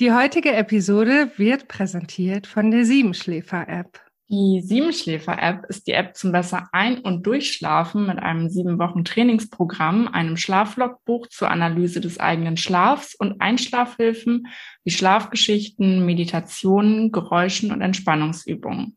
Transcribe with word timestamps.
Die 0.00 0.12
heutige 0.12 0.54
Episode 0.54 1.30
wird 1.36 1.68
präsentiert 1.68 2.46
von 2.46 2.70
der 2.70 2.86
Siebenschläfer-App. 2.86 4.00
Die 4.30 4.62
Siebenschläfer-App 4.62 5.66
ist 5.66 5.86
die 5.86 5.92
App 5.92 6.16
zum 6.16 6.32
besser 6.32 6.70
Ein- 6.72 7.00
und 7.00 7.26
Durchschlafen 7.26 8.06
mit 8.06 8.18
einem 8.18 8.48
sieben 8.48 8.78
Wochen 8.78 9.04
Trainingsprogramm, 9.04 10.08
einem 10.08 10.38
Schlaflogbuch 10.38 11.26
zur 11.26 11.50
Analyse 11.50 12.00
des 12.00 12.18
eigenen 12.18 12.56
Schlafs 12.56 13.14
und 13.14 13.42
Einschlafhilfen 13.42 14.46
wie 14.84 14.90
Schlafgeschichten, 14.90 16.06
Meditationen, 16.06 17.12
Geräuschen 17.12 17.70
und 17.70 17.82
Entspannungsübungen. 17.82 18.96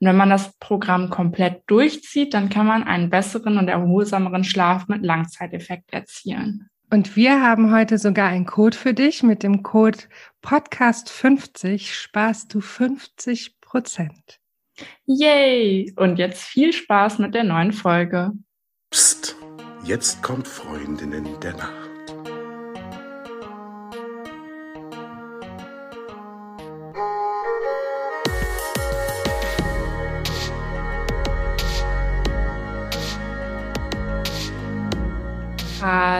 Und 0.00 0.06
wenn 0.06 0.16
man 0.16 0.30
das 0.30 0.56
Programm 0.60 1.10
komplett 1.10 1.60
durchzieht, 1.66 2.32
dann 2.32 2.48
kann 2.48 2.66
man 2.66 2.84
einen 2.84 3.10
besseren 3.10 3.58
und 3.58 3.68
erholsameren 3.68 4.44
Schlaf 4.44 4.88
mit 4.88 5.04
Langzeiteffekt 5.04 5.92
erzielen. 5.92 6.70
Und 6.90 7.16
wir 7.16 7.42
haben 7.42 7.74
heute 7.74 7.98
sogar 7.98 8.28
einen 8.28 8.46
Code 8.46 8.76
für 8.76 8.94
dich. 8.94 9.22
Mit 9.22 9.42
dem 9.42 9.62
Code 9.62 9.98
Podcast50 10.42 11.92
sparst 11.92 12.54
du 12.54 12.60
50 12.60 13.60
Prozent. 13.60 14.40
Yay! 15.04 15.92
Und 15.96 16.18
jetzt 16.18 16.42
viel 16.42 16.72
Spaß 16.72 17.18
mit 17.18 17.34
der 17.34 17.44
neuen 17.44 17.72
Folge. 17.72 18.32
Psst, 18.90 19.36
jetzt 19.84 20.22
kommt 20.22 20.48
Freundinnen 20.48 21.26
der 21.40 21.54
Nacht. 21.54 21.87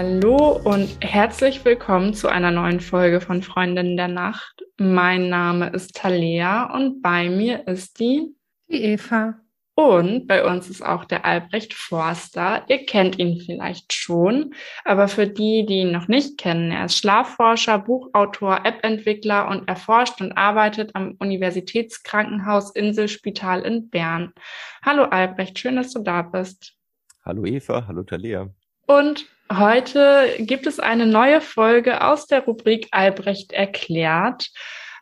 Hallo 0.01 0.61
und 0.63 0.97
herzlich 1.01 1.65
willkommen 1.65 2.15
zu 2.15 2.29
einer 2.29 2.53
neuen 2.53 2.79
Folge 2.79 3.21
von 3.21 3.43
Freundinnen 3.43 3.97
der 3.97 4.07
Nacht. 4.07 4.63
Mein 4.77 5.29
Name 5.29 5.71
ist 5.71 5.97
Talea 5.97 6.73
und 6.73 7.03
bei 7.03 7.29
mir 7.29 7.67
ist 7.67 7.99
die, 7.99 8.33
die 8.69 8.85
Eva. 8.93 9.41
Und 9.75 10.29
bei 10.29 10.45
uns 10.45 10.71
ist 10.71 10.83
auch 10.83 11.05
der 11.05 11.25
Albrecht 11.25 11.75
Forster. 11.75 12.65
Ihr 12.69 12.87
kennt 12.87 13.19
ihn 13.19 13.41
vielleicht 13.45 13.93
schon, 13.93 14.55
aber 14.85 15.09
für 15.09 15.27
die, 15.27 15.67
die 15.67 15.81
ihn 15.81 15.91
noch 15.91 16.07
nicht 16.07 16.39
kennen, 16.39 16.71
er 16.71 16.85
ist 16.85 16.99
Schlafforscher, 16.99 17.81
Buchautor, 17.81 18.61
App-Entwickler 18.65 19.49
und 19.49 19.67
erforscht 19.67 20.21
und 20.21 20.31
arbeitet 20.31 20.95
am 20.95 21.17
Universitätskrankenhaus 21.19 22.71
Inselspital 22.71 23.63
in 23.63 23.91
Bern. 23.91 24.33
Hallo 24.81 25.07
Albrecht, 25.07 25.59
schön, 25.59 25.75
dass 25.75 25.93
du 25.93 25.99
da 26.05 26.23
bist. 26.23 26.77
Hallo 27.25 27.45
Eva, 27.45 27.85
hallo 27.89 28.05
Talea. 28.05 28.49
Und 28.89 29.27
heute 29.53 30.31
gibt 30.39 30.67
es 30.67 30.81
eine 30.81 31.07
neue 31.07 31.43
Folge 31.43 32.03
aus 32.03 32.27
der 32.27 32.45
Rubrik 32.45 32.89
Albrecht 32.91 33.53
erklärt. 33.53 34.51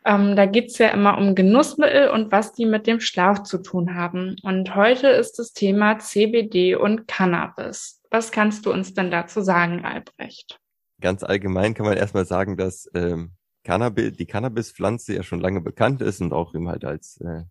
Ähm, 0.04 0.34
da 0.34 0.46
geht's 0.46 0.78
ja 0.78 0.88
immer 0.88 1.16
um 1.16 1.36
Genussmittel 1.36 2.08
und 2.10 2.32
was 2.32 2.52
die 2.52 2.66
mit 2.66 2.88
dem 2.88 2.98
Schlaf 2.98 3.44
zu 3.44 3.58
tun 3.58 3.94
haben. 3.94 4.34
Und 4.42 4.74
heute 4.74 5.06
ist 5.06 5.38
das 5.38 5.52
Thema 5.52 6.00
CBD 6.00 6.74
und 6.74 7.06
Cannabis. 7.06 8.02
Was 8.10 8.32
kannst 8.32 8.66
du 8.66 8.72
uns 8.72 8.92
denn 8.92 9.12
dazu 9.12 9.40
sagen, 9.40 9.84
Albrecht? 9.84 10.58
Ganz 11.00 11.22
allgemein 11.22 11.74
kann 11.74 11.86
man 11.86 11.96
erstmal 11.96 12.24
sagen, 12.26 12.56
dass 12.56 12.90
ähm, 12.92 13.34
Cannabis, 13.62 14.16
die 14.16 14.26
Cannabispflanze 14.26 15.14
ja 15.14 15.22
schon 15.22 15.40
lange 15.40 15.60
bekannt 15.60 16.02
ist 16.02 16.20
und 16.20 16.32
auch 16.32 16.56
eben 16.56 16.68
halt 16.68 16.84
als 16.84 17.20
äh, 17.20 17.44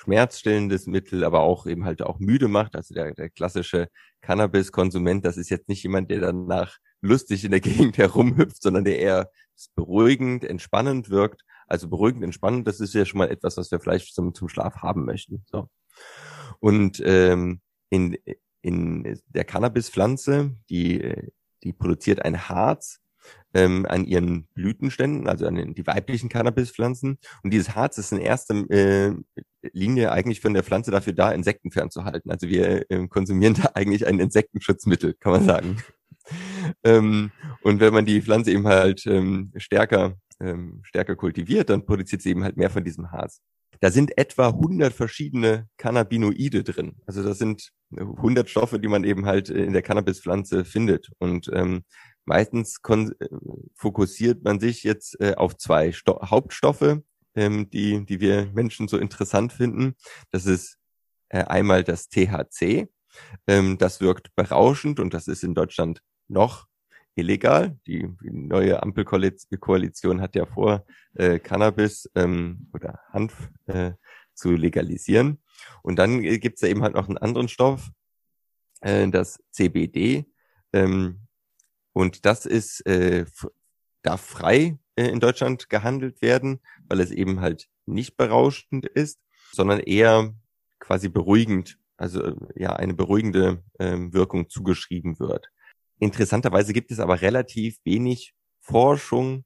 schmerzstillendes 0.00 0.86
Mittel, 0.86 1.24
aber 1.24 1.40
auch 1.40 1.66
eben 1.66 1.84
halt 1.84 2.02
auch 2.02 2.18
müde 2.18 2.48
macht. 2.48 2.74
Also 2.74 2.94
der, 2.94 3.12
der 3.12 3.28
klassische 3.28 3.88
Cannabis-Konsument, 4.22 5.24
das 5.24 5.36
ist 5.36 5.50
jetzt 5.50 5.68
nicht 5.68 5.82
jemand, 5.82 6.10
der 6.10 6.20
danach 6.20 6.78
lustig 7.02 7.44
in 7.44 7.50
der 7.50 7.60
Gegend 7.60 7.98
herumhüpft, 7.98 8.62
sondern 8.62 8.84
der 8.84 8.98
eher 8.98 9.30
beruhigend, 9.74 10.44
entspannend 10.44 11.10
wirkt. 11.10 11.42
Also 11.66 11.88
beruhigend, 11.88 12.24
entspannend, 12.24 12.66
das 12.66 12.80
ist 12.80 12.94
ja 12.94 13.04
schon 13.04 13.18
mal 13.18 13.30
etwas, 13.30 13.56
was 13.56 13.70
wir 13.70 13.78
vielleicht 13.78 14.14
zum, 14.14 14.34
zum 14.34 14.48
Schlaf 14.48 14.76
haben 14.76 15.04
möchten. 15.04 15.44
So. 15.46 15.68
Und 16.58 17.00
ähm, 17.04 17.60
in, 17.90 18.16
in 18.62 19.20
der 19.28 19.44
Cannabispflanze, 19.44 20.56
die, 20.70 21.14
die 21.62 21.72
produziert 21.72 22.24
ein 22.24 22.48
Harz, 22.48 23.00
ähm, 23.52 23.86
an 23.86 24.04
ihren 24.04 24.46
Blütenständen, 24.54 25.28
also 25.28 25.46
an 25.46 25.56
den, 25.56 25.74
die 25.74 25.86
weiblichen 25.86 26.28
Cannabispflanzen. 26.28 27.18
Und 27.42 27.52
dieses 27.52 27.74
Harz 27.74 27.98
ist 27.98 28.12
in 28.12 28.18
erster 28.18 28.54
äh, 28.70 29.14
Linie 29.72 30.12
eigentlich 30.12 30.40
von 30.40 30.54
der 30.54 30.62
Pflanze 30.62 30.90
dafür 30.90 31.12
da, 31.12 31.32
Insekten 31.32 31.70
fernzuhalten. 31.70 32.30
Also 32.30 32.48
wir 32.48 32.90
äh, 32.90 33.06
konsumieren 33.08 33.54
da 33.54 33.70
eigentlich 33.74 34.06
ein 34.06 34.18
Insektenschutzmittel, 34.18 35.14
kann 35.14 35.32
man 35.32 35.44
sagen. 35.44 35.82
ähm, 36.84 37.30
und 37.62 37.80
wenn 37.80 37.92
man 37.92 38.04
die 38.04 38.22
Pflanze 38.22 38.52
eben 38.52 38.66
halt 38.66 39.06
ähm, 39.06 39.52
stärker, 39.56 40.14
ähm, 40.40 40.80
stärker 40.82 41.16
kultiviert, 41.16 41.70
dann 41.70 41.84
produziert 41.84 42.22
sie 42.22 42.30
eben 42.30 42.44
halt 42.44 42.56
mehr 42.56 42.70
von 42.70 42.84
diesem 42.84 43.10
Harz. 43.10 43.40
Da 43.80 43.90
sind 43.90 44.18
etwa 44.18 44.48
100 44.48 44.92
verschiedene 44.92 45.66
Cannabinoide 45.78 46.64
drin. 46.64 46.96
Also 47.06 47.22
das 47.22 47.38
sind 47.38 47.70
100 47.96 48.50
Stoffe, 48.50 48.78
die 48.78 48.88
man 48.88 49.04
eben 49.04 49.24
halt 49.24 49.48
in 49.48 49.72
der 49.72 49.80
Cannabispflanze 49.80 50.66
findet. 50.66 51.08
Und 51.18 51.50
ähm, 51.54 51.82
Meistens 52.30 52.78
äh, 52.88 53.26
fokussiert 53.74 54.44
man 54.44 54.60
sich 54.60 54.84
jetzt 54.84 55.20
äh, 55.20 55.34
auf 55.34 55.56
zwei 55.56 55.90
Sto 55.90 56.20
Hauptstoffe, 56.22 56.98
ähm, 57.34 57.70
die, 57.70 58.04
die 58.04 58.20
wir 58.20 58.46
Menschen 58.52 58.88
so 58.88 58.98
interessant 58.98 59.52
finden. 59.52 59.94
Das 60.30 60.46
ist 60.46 60.78
äh, 61.28 61.44
einmal 61.44 61.84
das 61.84 62.08
THC. 62.08 62.88
Ähm, 63.46 63.78
das 63.78 64.00
wirkt 64.00 64.34
berauschend 64.34 65.00
und 65.00 65.14
das 65.14 65.28
ist 65.28 65.42
in 65.42 65.54
Deutschland 65.54 66.02
noch 66.28 66.66
illegal. 67.14 67.78
Die, 67.86 68.08
neue 68.22 68.82
Ampelkoalition 68.82 70.20
hat 70.20 70.34
ja 70.34 70.46
vor, 70.46 70.84
äh, 71.14 71.38
Cannabis 71.38 72.10
ähm, 72.14 72.68
oder 72.72 73.00
Hanf 73.12 73.50
äh, 73.66 73.92
zu 74.34 74.52
legalisieren. 74.52 75.42
Und 75.82 75.98
dann 75.98 76.22
äh, 76.22 76.38
gibt's 76.38 76.62
ja 76.62 76.68
eben 76.68 76.82
halt 76.82 76.94
noch 76.94 77.08
einen 77.08 77.18
anderen 77.18 77.48
Stoff, 77.48 77.90
äh, 78.80 79.08
das 79.08 79.42
CBD. 79.50 80.26
Ähm, 80.72 81.26
und 81.92 82.24
das 82.24 82.46
ist, 82.46 82.86
äh, 82.86 83.26
darf 84.02 84.20
frei 84.20 84.78
in 85.08 85.20
Deutschland 85.20 85.68
gehandelt 85.68 86.22
werden, 86.22 86.60
weil 86.88 87.00
es 87.00 87.10
eben 87.10 87.40
halt 87.40 87.68
nicht 87.86 88.16
berauschend 88.16 88.86
ist, 88.86 89.20
sondern 89.52 89.80
eher 89.80 90.34
quasi 90.78 91.08
beruhigend, 91.08 91.78
also 91.96 92.36
ja, 92.54 92.74
eine 92.74 92.94
beruhigende 92.94 93.62
ähm, 93.78 94.12
Wirkung 94.12 94.48
zugeschrieben 94.48 95.18
wird. 95.18 95.48
Interessanterweise 95.98 96.72
gibt 96.72 96.90
es 96.90 97.00
aber 97.00 97.20
relativ 97.20 97.78
wenig 97.84 98.34
Forschung 98.60 99.44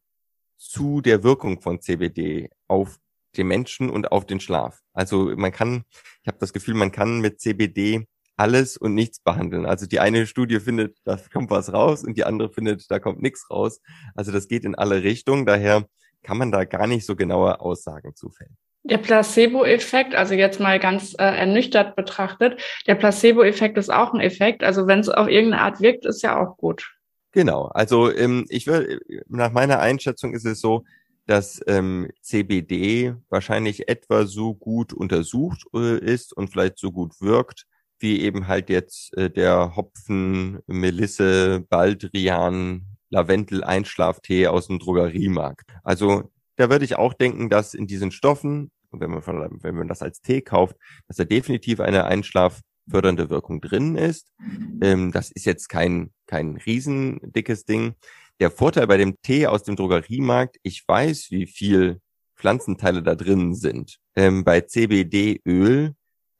zu 0.56 1.00
der 1.00 1.22
Wirkung 1.22 1.60
von 1.60 1.80
CBD 1.80 2.50
auf 2.68 2.98
den 3.36 3.48
Menschen 3.48 3.90
und 3.90 4.12
auf 4.12 4.26
den 4.26 4.40
Schlaf. 4.40 4.80
Also 4.92 5.34
man 5.36 5.52
kann, 5.52 5.84
ich 6.22 6.28
habe 6.28 6.38
das 6.38 6.52
Gefühl, 6.52 6.74
man 6.74 6.92
kann 6.92 7.20
mit 7.20 7.40
CBD 7.40 8.06
alles 8.36 8.76
und 8.76 8.94
nichts 8.94 9.20
behandeln. 9.20 9.66
Also 9.66 9.86
die 9.86 10.00
eine 10.00 10.26
Studie 10.26 10.60
findet, 10.60 10.98
da 11.04 11.18
kommt 11.32 11.50
was 11.50 11.72
raus 11.72 12.04
und 12.04 12.16
die 12.16 12.24
andere 12.24 12.50
findet, 12.50 12.90
da 12.90 12.98
kommt 12.98 13.22
nichts 13.22 13.48
raus. 13.50 13.80
Also 14.14 14.32
das 14.32 14.48
geht 14.48 14.64
in 14.64 14.74
alle 14.74 15.02
Richtungen. 15.02 15.46
Daher 15.46 15.86
kann 16.22 16.38
man 16.38 16.50
da 16.50 16.64
gar 16.64 16.86
nicht 16.86 17.06
so 17.06 17.16
genaue 17.16 17.60
Aussagen 17.60 18.14
zufällen. 18.14 18.56
Der 18.82 18.98
Placebo-Effekt, 18.98 20.14
also 20.14 20.34
jetzt 20.34 20.60
mal 20.60 20.78
ganz 20.78 21.14
äh, 21.14 21.24
ernüchtert 21.24 21.96
betrachtet, 21.96 22.60
der 22.86 22.96
Placebo-Effekt 22.96 23.78
ist 23.78 23.90
auch 23.90 24.12
ein 24.12 24.20
Effekt. 24.20 24.62
Also 24.62 24.86
wenn 24.86 25.00
es 25.00 25.08
auf 25.08 25.28
irgendeine 25.28 25.62
Art 25.62 25.80
wirkt, 25.80 26.04
ist 26.04 26.22
ja 26.22 26.38
auch 26.38 26.58
gut. 26.58 26.92
Genau. 27.32 27.66
Also 27.68 28.14
ähm, 28.14 28.44
ich 28.48 28.66
will, 28.66 29.00
nach 29.26 29.52
meiner 29.52 29.80
Einschätzung 29.80 30.34
ist 30.34 30.44
es 30.44 30.60
so, 30.60 30.84
dass 31.26 31.62
ähm, 31.66 32.10
CBD 32.20 33.14
wahrscheinlich 33.30 33.88
etwa 33.88 34.26
so 34.26 34.54
gut 34.54 34.92
untersucht 34.92 35.64
äh, 35.74 35.98
ist 35.98 36.36
und 36.36 36.48
vielleicht 36.48 36.78
so 36.78 36.92
gut 36.92 37.20
wirkt 37.22 37.66
wie 37.98 38.20
eben 38.20 38.48
halt 38.48 38.70
jetzt 38.70 39.16
äh, 39.16 39.30
der 39.30 39.76
Hopfen, 39.76 40.60
Melisse, 40.66 41.64
Baldrian, 41.68 42.86
Lavendel, 43.10 43.64
Einschlaftee 43.64 44.48
aus 44.48 44.66
dem 44.66 44.78
Drogeriemarkt. 44.78 45.70
Also 45.82 46.30
da 46.56 46.70
würde 46.70 46.84
ich 46.84 46.96
auch 46.96 47.14
denken, 47.14 47.48
dass 47.48 47.74
in 47.74 47.86
diesen 47.86 48.10
Stoffen, 48.10 48.70
wenn 48.90 49.10
man, 49.10 49.22
von, 49.22 49.58
wenn 49.62 49.74
man 49.74 49.88
das 49.88 50.02
als 50.02 50.20
Tee 50.20 50.42
kauft, 50.42 50.76
dass 51.08 51.16
da 51.16 51.24
definitiv 51.24 51.80
eine 51.80 52.04
einschlaffördernde 52.04 53.30
Wirkung 53.30 53.60
drin 53.60 53.96
ist. 53.96 54.32
Ähm, 54.80 55.12
das 55.12 55.30
ist 55.30 55.46
jetzt 55.46 55.68
kein, 55.68 56.12
kein 56.26 56.56
riesendickes 56.56 57.64
Ding. 57.64 57.94
Der 58.40 58.50
Vorteil 58.50 58.86
bei 58.86 58.96
dem 58.96 59.20
Tee 59.22 59.46
aus 59.46 59.62
dem 59.62 59.76
Drogeriemarkt, 59.76 60.56
ich 60.62 60.84
weiß, 60.86 61.28
wie 61.30 61.46
viel 61.46 62.00
Pflanzenteile 62.36 63.02
da 63.02 63.14
drin 63.14 63.54
sind. 63.54 63.98
Ähm, 64.16 64.44
bei 64.44 64.60
CBD-Öl 64.60 65.94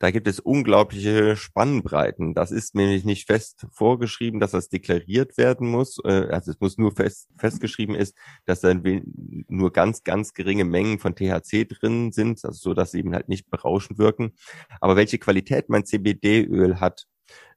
da 0.05 0.11
gibt 0.11 0.29
es 0.29 0.39
unglaubliche 0.39 1.35
Spannbreiten. 1.35 2.35
Das 2.35 2.51
ist 2.51 2.75
nämlich 2.75 3.07
nicht 3.07 3.27
fest 3.27 3.67
vorgeschrieben, 3.73 4.39
dass 4.39 4.51
das 4.51 4.69
deklariert 4.69 5.39
werden 5.39 5.67
muss. 5.67 5.99
Äh, 6.05 6.29
also 6.29 6.51
es 6.51 6.61
muss 6.61 6.77
nur 6.77 6.93
fest, 6.93 7.31
festgeschrieben 7.39 7.95
ist, 7.95 8.15
dass 8.45 8.61
da 8.61 8.75
nur 9.49 9.73
ganz, 9.73 10.05
ganz 10.05 10.35
geringe 10.35 10.67
Mengen 10.67 10.99
von 10.99 11.15
THC 11.15 11.65
drin 11.65 12.13
sind, 12.13 12.45
also 12.45 12.59
so, 12.59 12.75
dass 12.75 12.91
sie 12.91 12.99
eben 12.99 13.15
halt 13.15 13.31
nicht 13.31 13.49
berauschend 13.49 13.99
wirken. 13.99 14.35
Aber 14.79 14.95
welche 14.95 15.17
Qualität 15.17 15.71
mein 15.71 15.87
CBD-Öl 15.87 16.81
hat, 16.81 17.07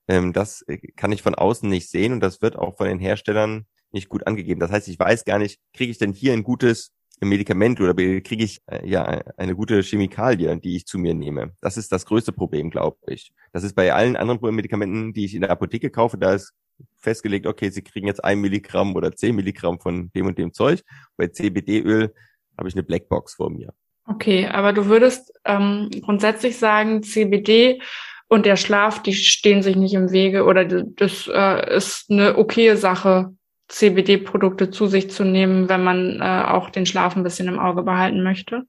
ähm, 0.07 0.31
das 0.31 0.61
äh, 0.69 0.77
kann 0.95 1.11
ich 1.11 1.23
von 1.23 1.35
außen 1.35 1.67
nicht 1.67 1.89
sehen 1.89 2.13
und 2.13 2.21
das 2.21 2.41
wird 2.41 2.55
auch 2.55 2.77
von 2.77 2.88
den 2.88 3.00
Herstellern 3.00 3.65
nicht 3.91 4.07
gut 4.07 4.25
angegeben. 4.25 4.61
Das 4.61 4.71
heißt, 4.71 4.88
ich 4.88 4.97
weiß 4.97 5.25
gar 5.25 5.38
nicht, 5.38 5.59
kriege 5.73 5.91
ich 5.91 5.97
denn 5.97 6.13
hier 6.13 6.31
ein 6.31 6.43
gutes 6.43 6.93
Medikament 7.19 7.81
oder 7.81 7.93
kriege 7.93 8.43
ich 8.43 8.61
äh, 8.67 8.87
ja 8.87 9.03
eine 9.37 9.55
gute 9.55 9.81
Chemikalie, 9.81 10.55
die 10.57 10.75
ich 10.75 10.85
zu 10.85 10.99
mir 10.99 11.13
nehme. 11.13 11.53
Das 11.61 11.77
ist 11.77 11.91
das 11.91 12.05
größte 12.05 12.31
Problem, 12.31 12.69
glaube 12.69 12.97
ich. 13.07 13.31
Das 13.53 13.63
ist 13.63 13.73
bei 13.73 13.93
allen 13.93 14.15
anderen 14.15 14.55
Medikamenten, 14.55 15.13
die 15.13 15.25
ich 15.25 15.33
in 15.33 15.41
der 15.41 15.51
Apotheke 15.51 15.89
kaufe, 15.89 16.17
da 16.17 16.33
ist 16.33 16.53
festgelegt, 16.95 17.47
okay, 17.47 17.69
Sie 17.69 17.81
kriegen 17.81 18.07
jetzt 18.07 18.23
ein 18.23 18.39
Milligramm 18.39 18.95
oder 18.95 19.11
zehn 19.15 19.35
Milligramm 19.35 19.79
von 19.79 20.11
dem 20.13 20.27
und 20.27 20.37
dem 20.37 20.53
Zeug. 20.53 20.81
Bei 21.15 21.27
CBD-Öl 21.27 22.13
habe 22.57 22.69
ich 22.69 22.75
eine 22.75 22.83
Blackbox 22.83 23.35
vor 23.35 23.49
mir. 23.49 23.73
Okay, 24.05 24.47
aber 24.47 24.73
du 24.73 24.85
würdest 24.85 25.33
ähm, 25.45 25.89
grundsätzlich 26.01 26.57
sagen, 26.57 27.03
CBD 27.03 27.81
und 28.29 28.45
der 28.45 28.55
Schlaf, 28.55 29.01
die 29.01 29.13
stehen 29.13 29.61
sich 29.61 29.75
nicht 29.75 29.93
im 29.93 30.11
Wege 30.11 30.45
oder 30.45 30.65
das 30.65 31.29
äh, 31.31 31.75
ist 31.75 32.09
eine 32.09 32.37
okaye 32.37 32.77
Sache, 32.77 33.33
CBD-Produkte 33.67 34.69
zu 34.71 34.87
sich 34.87 35.09
zu 35.09 35.23
nehmen, 35.23 35.69
wenn 35.69 35.83
man 35.83 36.21
äh, 36.21 36.43
auch 36.47 36.69
den 36.69 36.85
Schlaf 36.85 37.15
ein 37.15 37.23
bisschen 37.23 37.47
im 37.47 37.59
Auge 37.59 37.83
behalten 37.83 38.23
möchte? 38.23 38.63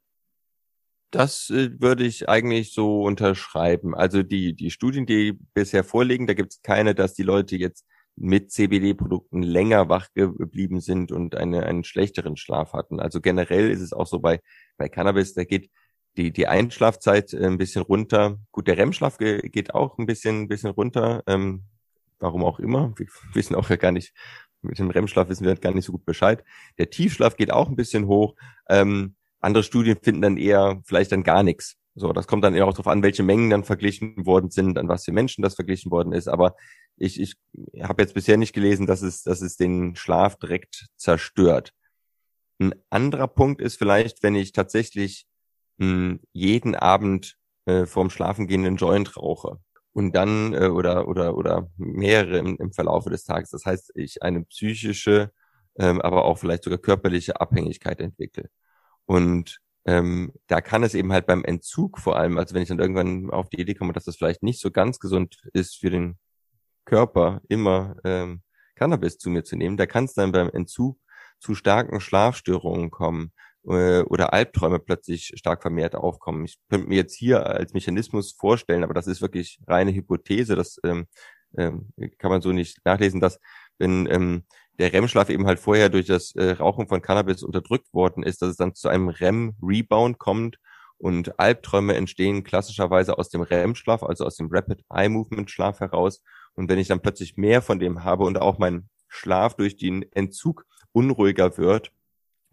Das 1.10 1.50
äh, 1.50 1.70
würde 1.80 2.04
ich 2.04 2.28
eigentlich 2.28 2.72
so 2.72 3.02
unterschreiben. 3.02 3.94
Also 3.94 4.22
die, 4.22 4.54
die 4.54 4.70
Studien, 4.70 5.06
die 5.06 5.38
bisher 5.54 5.84
vorliegen, 5.84 6.26
da 6.26 6.34
gibt 6.34 6.52
es 6.52 6.62
keine, 6.62 6.94
dass 6.94 7.14
die 7.14 7.22
Leute 7.22 7.56
jetzt 7.56 7.86
mit 8.16 8.50
CBD-Produkten 8.50 9.42
länger 9.42 9.88
wach 9.88 10.08
geblieben 10.14 10.80
sind 10.80 11.12
und 11.12 11.36
eine, 11.36 11.64
einen 11.64 11.84
schlechteren 11.84 12.36
Schlaf 12.36 12.72
hatten. 12.72 12.98
Also 12.98 13.20
generell 13.20 13.70
ist 13.70 13.80
es 13.80 13.92
auch 13.92 14.06
so 14.06 14.18
bei, 14.18 14.40
bei 14.76 14.88
Cannabis, 14.88 15.34
da 15.34 15.44
geht 15.44 15.70
die, 16.16 16.32
die 16.32 16.48
Einschlafzeit 16.48 17.32
äh, 17.32 17.46
ein 17.46 17.58
bisschen 17.58 17.82
runter. 17.82 18.38
Gut, 18.50 18.66
der 18.66 18.76
REM-Schlaf 18.76 19.18
geht 19.18 19.74
auch 19.74 19.98
ein 19.98 20.06
bisschen, 20.06 20.42
ein 20.42 20.48
bisschen 20.48 20.70
runter. 20.70 21.22
Ähm, 21.28 21.62
warum 22.18 22.44
auch 22.44 22.58
immer. 22.58 22.92
Wir 22.96 23.06
wissen 23.34 23.54
auch 23.54 23.70
ja 23.70 23.76
gar 23.76 23.92
nicht, 23.92 24.12
mit 24.62 24.78
dem 24.78 24.90
REM-Schlaf 24.90 25.28
wissen 25.28 25.46
wir 25.46 25.54
gar 25.56 25.72
nicht 25.72 25.84
so 25.84 25.92
gut 25.92 26.04
Bescheid. 26.04 26.44
Der 26.78 26.90
Tiefschlaf 26.90 27.36
geht 27.36 27.52
auch 27.52 27.68
ein 27.68 27.76
bisschen 27.76 28.06
hoch. 28.06 28.34
Ähm, 28.68 29.14
andere 29.40 29.62
Studien 29.62 29.98
finden 30.02 30.22
dann 30.22 30.36
eher 30.36 30.80
vielleicht 30.84 31.12
dann 31.12 31.22
gar 31.22 31.42
nichts. 31.42 31.76
So, 31.94 32.12
das 32.12 32.26
kommt 32.26 32.44
dann 32.44 32.54
eher 32.54 32.66
auch 32.66 32.72
darauf 32.72 32.86
an, 32.86 33.02
welche 33.02 33.22
Mengen 33.22 33.50
dann 33.50 33.64
verglichen 33.64 34.24
worden 34.24 34.50
sind, 34.50 34.78
an 34.78 34.88
was 34.88 35.04
für 35.04 35.12
Menschen 35.12 35.42
das 35.42 35.54
verglichen 35.54 35.90
worden 35.90 36.12
ist. 36.12 36.28
Aber 36.28 36.54
ich, 36.96 37.20
ich 37.20 37.36
habe 37.82 38.02
jetzt 38.02 38.14
bisher 38.14 38.36
nicht 38.36 38.52
gelesen, 38.52 38.86
dass 38.86 39.02
es, 39.02 39.22
dass 39.22 39.40
es 39.40 39.56
den 39.56 39.96
Schlaf 39.96 40.36
direkt 40.36 40.88
zerstört. 40.96 41.72
Ein 42.60 42.74
anderer 42.90 43.28
Punkt 43.28 43.60
ist 43.60 43.76
vielleicht, 43.76 44.22
wenn 44.22 44.34
ich 44.34 44.52
tatsächlich 44.52 45.26
mh, 45.78 45.86
hm, 45.86 46.20
jeden 46.32 46.74
Abend 46.74 47.36
äh, 47.66 47.86
vorm 47.86 48.10
Schlafengehen 48.10 48.64
einen 48.64 48.76
Joint 48.76 49.16
rauche 49.16 49.60
und 49.98 50.12
dann 50.14 50.54
äh, 50.54 50.68
oder 50.68 51.08
oder 51.08 51.36
oder 51.36 51.68
mehrere 51.76 52.38
im, 52.38 52.56
im 52.58 52.72
Verlaufe 52.72 53.10
des 53.10 53.24
Tages. 53.24 53.50
Das 53.50 53.66
heißt, 53.66 53.90
ich 53.96 54.22
eine 54.22 54.44
psychische, 54.44 55.32
ähm, 55.76 56.00
aber 56.00 56.24
auch 56.24 56.38
vielleicht 56.38 56.62
sogar 56.62 56.78
körperliche 56.78 57.40
Abhängigkeit 57.40 58.00
entwickle. 58.00 58.48
Und 59.06 59.58
ähm, 59.86 60.32
da 60.46 60.60
kann 60.60 60.84
es 60.84 60.94
eben 60.94 61.12
halt 61.12 61.26
beim 61.26 61.44
Entzug 61.44 61.98
vor 61.98 62.16
allem, 62.16 62.38
also 62.38 62.54
wenn 62.54 62.62
ich 62.62 62.68
dann 62.68 62.78
irgendwann 62.78 63.30
auf 63.30 63.48
die 63.48 63.60
Idee 63.60 63.74
komme, 63.74 63.92
dass 63.92 64.04
das 64.04 64.14
vielleicht 64.16 64.44
nicht 64.44 64.60
so 64.60 64.70
ganz 64.70 65.00
gesund 65.00 65.40
ist 65.52 65.76
für 65.80 65.90
den 65.90 66.16
Körper, 66.84 67.40
immer 67.48 67.96
ähm, 68.04 68.42
Cannabis 68.76 69.18
zu 69.18 69.30
mir 69.30 69.42
zu 69.42 69.56
nehmen, 69.56 69.76
da 69.76 69.86
kann 69.86 70.04
es 70.04 70.14
dann 70.14 70.30
beim 70.30 70.50
Entzug 70.50 71.00
zu 71.40 71.56
starken 71.56 72.00
Schlafstörungen 72.00 72.92
kommen 72.92 73.32
äh, 73.66 74.00
oder 74.02 74.32
Albträume 74.32 74.78
plötzlich 74.78 75.32
stark 75.36 75.62
vermehrt 75.62 75.94
aufkommen. 75.94 76.44
Ich 76.44 76.58
könnte 76.68 76.88
mir 76.88 76.96
jetzt 76.96 77.14
hier 77.14 77.46
als 77.46 77.72
Mechanismus 77.72 78.32
vorstellen, 78.32 78.84
aber 78.84 78.94
das 78.94 79.06
ist 79.06 79.22
wirklich 79.22 79.60
reine 79.66 79.92
Hypothese, 79.92 80.56
das 80.56 80.78
ähm, 80.84 81.06
ähm, 81.56 81.88
kann 82.18 82.30
man 82.30 82.42
so 82.42 82.52
nicht 82.52 82.78
nachlesen, 82.84 83.20
dass 83.20 83.38
wenn 83.78 84.06
ähm, 84.10 84.44
der 84.78 84.92
REM-Schlaf 84.92 85.30
eben 85.30 85.46
halt 85.46 85.58
vorher 85.58 85.88
durch 85.88 86.06
das 86.06 86.34
äh, 86.36 86.52
Rauchen 86.52 86.88
von 86.88 87.02
Cannabis 87.02 87.42
unterdrückt 87.42 87.92
worden 87.92 88.22
ist, 88.22 88.42
dass 88.42 88.50
es 88.50 88.56
dann 88.56 88.74
zu 88.74 88.88
einem 88.88 89.08
REM-Rebound 89.08 90.18
kommt 90.18 90.58
und 90.98 91.38
Albträume 91.38 91.94
entstehen 91.94 92.44
klassischerweise 92.44 93.18
aus 93.18 93.28
dem 93.28 93.42
REM-Schlaf, 93.42 94.02
also 94.02 94.24
aus 94.24 94.36
dem 94.36 94.48
Rapid 94.50 94.84
Eye 94.90 95.08
Movement 95.08 95.50
Schlaf 95.50 95.80
heraus. 95.80 96.22
Und 96.54 96.68
wenn 96.68 96.78
ich 96.78 96.88
dann 96.88 97.00
plötzlich 97.00 97.36
mehr 97.36 97.62
von 97.62 97.78
dem 97.78 98.04
habe 98.04 98.24
und 98.24 98.38
auch 98.38 98.58
mein 98.58 98.88
Schlaf 99.06 99.54
durch 99.54 99.76
den 99.76 100.10
Entzug 100.12 100.64
unruhiger 100.92 101.56
wird, 101.56 101.92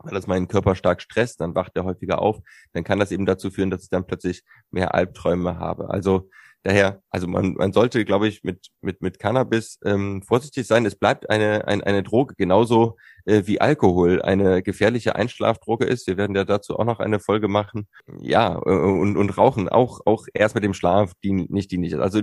weil 0.06 0.14
das 0.14 0.28
meinen 0.28 0.48
Körper 0.48 0.76
stark 0.76 1.02
stresst, 1.02 1.42
dann 1.42 1.56
wacht 1.56 1.74
er 1.76 1.84
häufiger 1.84 2.22
auf, 2.22 2.40
dann 2.74 2.84
kann 2.84 3.00
das 3.00 3.12
eben 3.12 3.26
dazu 3.26 3.52
führen, 3.52 3.70
dass 3.70 3.84
ich 3.84 3.90
dann 3.90 4.08
plötzlich 4.08 4.44
mehr 4.72 4.94
Albträume 4.94 5.58
habe. 5.60 5.90
Also 5.90 6.30
daher, 6.66 7.02
also 7.10 7.28
man, 7.28 7.54
man 7.54 7.74
sollte, 7.74 8.04
glaube 8.06 8.28
ich, 8.28 8.44
mit, 8.44 8.68
mit, 8.82 9.02
mit 9.02 9.20
Cannabis 9.20 9.80
ähm, 9.86 10.24
vorsichtig 10.24 10.66
sein. 10.66 10.86
Es 10.86 10.96
bleibt 10.96 11.30
eine, 11.30 11.68
eine, 11.68 11.86
eine 11.86 12.04
Droge, 12.04 12.34
genauso 12.36 12.98
äh, 13.26 13.44
wie 13.46 13.62
Alkohol 13.62 14.22
eine 14.22 14.64
gefährliche 14.64 15.16
Einschlafdroge 15.16 15.86
ist. 15.86 16.08
Wir 16.08 16.18
werden 16.18 16.36
ja 16.36 16.44
dazu 16.44 16.78
auch 16.78 16.86
noch 16.86 17.00
eine 17.00 17.20
Folge 17.20 17.48
machen. 17.48 17.88
Ja, 18.20 18.56
äh, 18.56 18.70
und, 18.70 19.16
und 19.16 19.38
Rauchen 19.38 19.70
auch, 19.70 20.02
auch 20.06 20.26
erst 20.34 20.56
mit 20.56 20.64
dem 20.64 20.74
Schlaf, 20.74 21.14
die 21.24 21.34
nicht, 21.34 21.72
die 21.72 21.78
nicht. 21.78 21.96
Also 21.96 22.22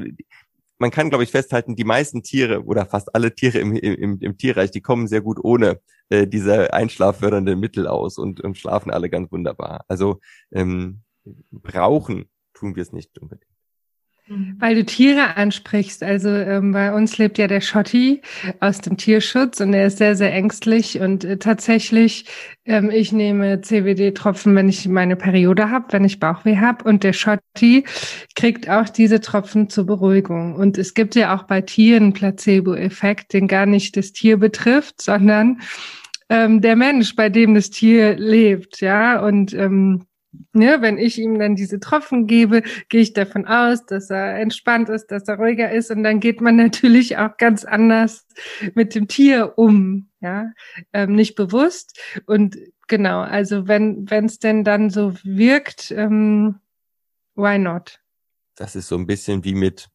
man 0.78 0.90
kann, 0.90 1.10
glaube 1.10 1.22
ich, 1.22 1.30
festhalten, 1.30 1.76
die 1.76 1.84
meisten 1.84 2.24
Tiere 2.24 2.64
oder 2.64 2.84
fast 2.86 3.14
alle 3.14 3.34
Tiere 3.34 3.58
im, 3.58 3.76
im, 3.76 4.18
im 4.20 4.36
Tierreich, 4.36 4.72
die 4.72 4.80
kommen 4.80 5.06
sehr 5.06 5.20
gut 5.20 5.38
ohne 5.40 5.80
äh, 6.12 6.26
diese 6.26 6.74
einschlaffördernden 6.74 7.58
Mittel 7.58 7.86
aus 7.86 8.18
und, 8.18 8.40
und 8.42 8.58
schlafen 8.58 8.90
alle 8.90 9.08
ganz 9.08 9.32
wunderbar. 9.32 9.84
Also 9.88 10.20
ähm, 10.52 11.00
brauchen 11.50 12.26
tun 12.52 12.76
wir 12.76 12.82
es 12.82 12.92
nicht 12.92 13.18
unbedingt. 13.18 13.52
Weil 14.58 14.76
du 14.76 14.84
Tiere 14.84 15.36
ansprichst. 15.36 16.02
Also 16.02 16.28
ähm, 16.28 16.72
bei 16.72 16.94
uns 16.94 17.18
lebt 17.18 17.38
ja 17.38 17.48
der 17.48 17.60
Schotti 17.60 18.22
aus 18.60 18.80
dem 18.80 18.96
Tierschutz 18.96 19.60
und 19.60 19.74
er 19.74 19.86
ist 19.86 19.98
sehr, 19.98 20.14
sehr 20.14 20.32
ängstlich. 20.32 21.00
Und 21.00 21.24
äh, 21.24 21.38
tatsächlich, 21.38 22.26
ähm, 22.64 22.90
ich 22.90 23.12
nehme 23.12 23.60
CBD-Tropfen, 23.62 24.54
wenn 24.54 24.68
ich 24.68 24.86
meine 24.86 25.16
Periode 25.16 25.70
habe, 25.70 25.86
wenn 25.90 26.04
ich 26.04 26.20
Bauchweh 26.20 26.58
habe. 26.58 26.84
Und 26.84 27.02
der 27.02 27.14
Schotti 27.14 27.84
kriegt 28.36 28.70
auch 28.70 28.88
diese 28.88 29.20
Tropfen 29.20 29.68
zur 29.68 29.86
Beruhigung. 29.86 30.54
Und 30.54 30.78
es 30.78 30.94
gibt 30.94 31.14
ja 31.14 31.34
auch 31.36 31.42
bei 31.42 31.60
Tieren 31.60 32.12
Placebo-Effekt, 32.12 33.32
den 33.32 33.48
gar 33.48 33.66
nicht 33.66 33.96
das 33.96 34.12
Tier 34.12 34.36
betrifft, 34.36 35.02
sondern 35.02 35.60
ähm, 36.32 36.60
der 36.60 36.76
Mensch, 36.76 37.14
bei 37.14 37.28
dem 37.28 37.54
das 37.54 37.70
Tier 37.70 38.16
lebt. 38.16 38.80
Ja, 38.80 39.20
und 39.24 39.52
ähm, 39.52 40.06
Ne, 40.54 40.80
wenn 40.80 40.96
ich 40.96 41.18
ihm 41.18 41.38
dann 41.38 41.56
diese 41.56 41.78
Tropfen 41.78 42.26
gebe, 42.26 42.62
gehe 42.88 43.02
ich 43.02 43.12
davon 43.12 43.46
aus, 43.46 43.84
dass 43.84 44.08
er 44.08 44.38
entspannt 44.38 44.88
ist, 44.88 45.08
dass 45.08 45.28
er 45.28 45.36
ruhiger 45.36 45.70
ist 45.70 45.90
und 45.90 46.02
dann 46.04 46.20
geht 46.20 46.40
man 46.40 46.56
natürlich 46.56 47.18
auch 47.18 47.36
ganz 47.36 47.64
anders 47.66 48.26
mit 48.74 48.94
dem 48.94 49.08
Tier 49.08 49.54
um, 49.56 50.08
ja, 50.20 50.52
ähm, 50.94 51.14
nicht 51.14 51.34
bewusst 51.34 52.00
und 52.24 52.56
genau, 52.88 53.20
also 53.20 53.68
wenn 53.68 54.08
wenn 54.10 54.24
es 54.24 54.38
denn 54.38 54.64
dann 54.64 54.88
so 54.88 55.14
wirkt, 55.22 55.90
ähm, 55.90 56.60
why 57.34 57.58
not? 57.58 58.00
Das 58.54 58.74
ist 58.74 58.88
so 58.88 58.96
ein 58.96 59.06
bisschen 59.06 59.44
wie 59.44 59.54
mit 59.54 59.90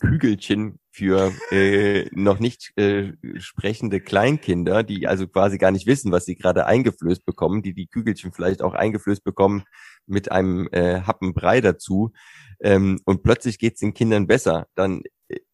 Kügelchen 0.00 0.78
für 0.90 1.32
äh, 1.50 2.08
noch 2.12 2.40
nicht 2.40 2.76
äh, 2.76 3.12
sprechende 3.38 4.00
Kleinkinder, 4.00 4.82
die 4.82 5.06
also 5.06 5.28
quasi 5.28 5.58
gar 5.58 5.70
nicht 5.70 5.86
wissen, 5.86 6.10
was 6.10 6.24
sie 6.24 6.36
gerade 6.36 6.66
eingeflößt 6.66 7.24
bekommen, 7.24 7.62
die 7.62 7.74
die 7.74 7.86
Kügelchen 7.86 8.32
vielleicht 8.32 8.62
auch 8.62 8.74
eingeflößt 8.74 9.22
bekommen 9.22 9.62
mit 10.06 10.32
einem 10.32 10.68
äh, 10.72 11.02
Happen 11.02 11.34
Brei 11.34 11.60
dazu. 11.60 12.12
Ähm, 12.60 13.00
und 13.04 13.22
plötzlich 13.22 13.58
geht 13.58 13.74
es 13.74 13.80
den 13.80 13.94
Kindern 13.94 14.26
besser, 14.26 14.66
dann 14.74 15.02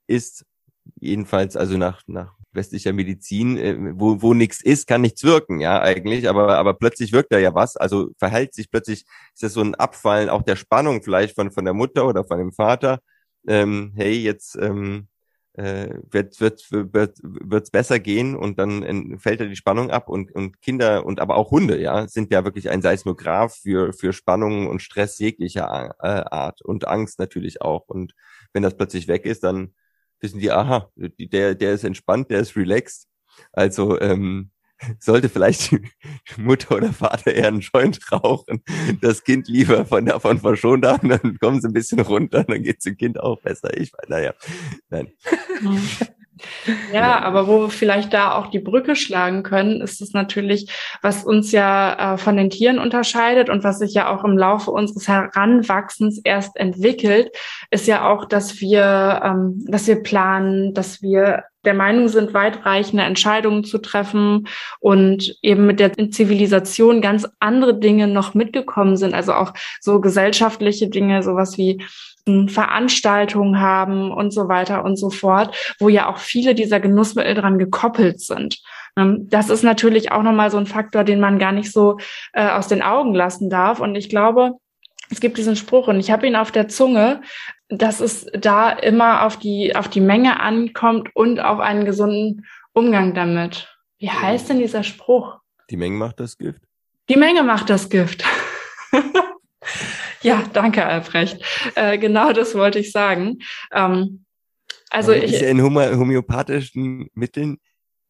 ist 0.07 0.47
jedenfalls 1.01 1.57
also 1.57 1.77
nach 1.77 2.03
nach 2.07 2.37
westlicher 2.57 2.93
Medizin, 2.93 3.57
äh, 3.59 3.77
wo, 3.95 4.23
wo 4.23 4.35
nichts 4.35 4.63
ist, 4.63 4.87
kann 4.89 5.03
nichts 5.03 5.23
wirken, 5.23 5.61
ja, 5.61 5.81
eigentlich, 5.81 6.29
aber, 6.29 6.57
aber 6.59 6.75
plötzlich 6.75 7.13
wirkt 7.13 7.33
da 7.33 7.39
ja 7.39 7.55
was, 7.55 7.77
also 7.77 8.11
verhält 8.19 8.55
sich 8.55 8.71
plötzlich, 8.71 9.05
ist 9.35 9.43
das 9.43 9.53
so 9.53 9.61
ein 9.61 9.75
Abfallen 9.77 10.29
auch 10.29 10.43
der 10.43 10.57
Spannung 10.57 11.03
vielleicht 11.03 11.35
von, 11.35 11.53
von 11.53 11.65
der 11.65 11.75
Mutter 11.75 12.07
oder 12.07 12.25
von 12.25 12.39
dem 12.39 12.53
Vater, 12.53 13.01
ähm, 13.49 13.93
hey, 13.97 14.15
jetzt 14.15 14.57
ähm, 14.57 15.09
äh, 15.57 15.95
wird 16.11 16.41
wird 16.41 16.71
wird 16.71 17.19
wird's 17.23 17.71
besser 17.71 17.99
gehen 17.99 18.37
und 18.37 18.59
dann 18.59 19.19
fällt 19.19 19.41
da 19.41 19.47
die 19.47 19.57
Spannung 19.57 19.91
ab 19.91 20.09
und 20.09 20.33
und 20.33 20.61
Kinder 20.61 21.07
und 21.07 21.21
aber 21.21 21.37
auch 21.37 21.51
Hunde 21.51 21.81
ja 21.81 22.07
sind 22.09 22.31
ja 22.33 22.45
wirklich 22.45 22.69
ein 22.71 22.83
Seismograph 22.83 23.57
für 23.57 23.93
für 23.95 24.13
Spannungen 24.13 24.69
und 24.69 24.83
Stress 24.83 25.19
jeglicher 25.19 25.95
äh, 26.01 26.07
Art 26.31 26.63
und 26.63 26.87
Angst 26.87 27.19
natürlich 27.19 27.63
auch. 27.63 27.89
Und 27.89 28.15
wenn 28.53 28.63
das 28.63 28.77
plötzlich 28.77 29.09
weg 29.09 29.25
ist 29.25 29.45
dann 29.45 29.75
wissen 30.21 30.41
die 30.41 30.51
aha 30.53 30.91
der 30.97 31.55
der 31.55 31.73
ist 31.75 31.85
entspannt 31.85 32.31
der 32.31 32.41
ist 32.41 32.57
relaxed. 32.57 33.09
Also 33.53 34.01
ähm, 34.01 34.51
sollte 34.99 35.29
vielleicht 35.29 35.71
die 35.71 35.81
Mutter 36.37 36.77
oder 36.77 36.93
Vater 36.93 37.33
eher 37.33 37.49
einen 37.49 37.61
Joint 37.61 38.01
rauchen, 38.13 38.63
das 39.01 39.25
Kind 39.25 39.49
lieber 39.49 39.85
von 39.87 40.07
davon 40.07 40.39
verschont 40.39 40.87
haben, 40.87 41.09
dann 41.09 41.39
kommen 41.39 41.61
sie 41.61 41.69
ein 41.69 41.73
bisschen 41.73 42.01
runter, 42.01 42.45
dann 42.45 42.63
geht 42.63 42.79
es 42.79 42.85
dem 42.85 42.97
Kind 42.97 43.21
auch 43.21 43.41
besser. 43.41 43.77
Ich 43.77 43.93
weiß, 43.93 44.09
naja, 44.09 44.35
nein. 44.89 45.09
Ja, 46.93 47.21
aber 47.21 47.47
wo 47.47 47.63
wir 47.63 47.71
vielleicht 47.71 48.13
da 48.13 48.35
auch 48.35 48.49
die 48.49 48.59
Brücke 48.59 48.95
schlagen 48.95 49.43
können, 49.43 49.81
ist 49.81 50.03
es 50.03 50.13
natürlich, 50.13 50.71
was 51.01 51.25
uns 51.25 51.51
ja 51.53 52.15
äh, 52.15 52.19
von 52.19 52.37
den 52.37 52.51
Tieren 52.51 52.79
unterscheidet 52.79 53.49
und 53.49 53.65
was 53.65 53.79
sich 53.79 53.95
ja 53.95 54.15
auch 54.15 54.23
im 54.25 54.37
Laufe 54.37 54.71
unseres 54.71 55.09
Heranwachsens 55.09 56.21
erst 56.23 56.57
entwickelt, 56.57 57.31
ist 57.71 57.87
ja 57.87 58.07
auch, 58.07 58.27
dass 58.27 58.61
wir, 58.61 59.23
ähm, 59.25 59.65
dass 59.67 59.87
wir 59.87 60.03
planen, 60.03 60.75
dass 60.75 61.01
wir 61.01 61.45
der 61.67 61.75
Meinung 61.75 62.09
sind, 62.09 62.33
weitreichende 62.33 63.05
Entscheidungen 63.05 63.65
zu 63.65 63.79
treffen 63.79 64.49
und 64.81 65.37
eben 65.43 65.67
mit 65.67 65.81
der 65.81 65.93
Zivilisation 66.11 67.01
ganz 67.03 67.29
andere 67.41 67.79
Dinge 67.79 68.07
noch 68.09 68.35
mitgekommen 68.35 68.97
sind, 68.97 69.15
also 69.15 69.35
auch 69.35 69.53
so 69.81 70.01
gesellschaftliche 70.01 70.89
Dinge, 70.89 71.23
sowas 71.23 71.59
wie 71.59 71.83
Veranstaltungen 72.49 73.61
haben 73.61 74.11
und 74.11 74.33
so 74.33 74.49
weiter 74.49 74.85
und 74.85 74.97
so 74.97 75.11
fort, 75.11 75.57
wo 75.79 75.89
ja 75.89 76.09
auch 76.09 76.19
viele 76.19 76.55
dieser 76.55 76.81
Genussmittel 76.81 77.35
dran 77.35 77.59
gekoppelt 77.59 78.21
sind. 78.21 78.61
Ähm, 78.97 79.29
das 79.29 79.49
ist 79.49 79.63
natürlich 79.63 80.11
auch 80.11 80.23
nochmal 80.23 80.51
so 80.51 80.59
ein 80.59 80.67
Faktor, 80.67 81.05
den 81.05 81.21
man 81.21 81.39
gar 81.39 81.53
nicht 81.53 81.71
so 81.71 81.99
äh, 82.33 82.49
aus 82.49 82.67
den 82.67 82.83
Augen 82.83 83.15
lassen 83.15 83.49
darf. 83.49 83.79
Und 83.79 83.95
ich 83.95 84.09
glaube, 84.09 84.55
es 85.09 85.21
gibt 85.21 85.39
diesen 85.39 85.55
Spruch 85.55 85.87
und 85.87 86.01
ich 86.01 86.11
habe 86.11 86.27
ihn 86.27 86.35
auf 86.35 86.51
der 86.51 86.67
Zunge, 86.67 87.21
dass 87.69 88.01
es 88.01 88.27
da 88.33 88.71
immer 88.71 89.25
auf 89.25 89.39
die, 89.39 89.75
auf 89.75 89.89
die 89.89 90.01
Menge 90.01 90.41
ankommt 90.41 91.11
und 91.15 91.41
auf 91.41 91.61
einen 91.61 91.85
gesunden 91.85 92.47
Umgang 92.73 93.15
damit. 93.15 93.69
Wie 93.99 94.11
heißt 94.11 94.49
denn 94.49 94.59
dieser 94.59 94.85
Spruch? 94.85 95.39
Die 95.71 95.77
Menge 95.77 95.97
macht 95.97 96.21
das 96.21 96.39
Gift. 96.39 96.61
Die 97.09 97.17
Menge 97.17 97.43
macht 97.43 97.71
das 97.71 97.89
Gift. 97.89 98.25
Ja, 100.27 100.43
danke, 100.53 100.85
Albrecht. 100.85 101.41
Äh, 101.77 101.99
genau 101.99 102.33
das 102.33 102.57
wollte 102.57 102.81
ich 102.81 102.91
sagen. 102.91 103.39
Ähm, 103.73 104.25
also 104.91 105.13
ich, 105.13 105.33
ist 105.33 105.41
ja 105.41 105.49
in 105.49 105.63
homöopathischen 105.63 107.09
Mitteln 107.15 107.59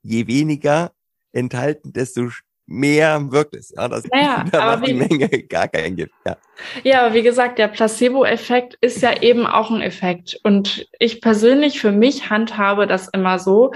je 0.02 0.26
weniger 0.26 0.92
enthalten, 1.32 1.92
desto 1.92 2.30
mehr 2.66 3.30
wirkt 3.30 3.54
es. 3.54 3.72
Ja, 3.76 3.88
das 3.88 4.04
naja, 4.12 4.44
da 4.52 4.60
aber 4.60 4.76
macht 4.78 4.88
die 4.88 4.94
Menge 4.94 5.28
gar 5.48 5.68
keinen 5.68 5.96
Gift. 5.96 6.12
Ja. 6.24 6.36
ja, 6.82 7.14
wie 7.14 7.22
gesagt, 7.22 7.58
der 7.58 7.68
Placebo-Effekt 7.68 8.76
ist 8.80 9.02
ja 9.02 9.22
eben 9.22 9.46
auch 9.46 9.70
ein 9.70 9.80
Effekt. 9.80 10.38
Und 10.42 10.88
ich 10.98 11.20
persönlich 11.20 11.80
für 11.80 11.92
mich 11.92 12.28
handhabe 12.30 12.86
das 12.86 13.08
immer 13.08 13.38
so, 13.38 13.72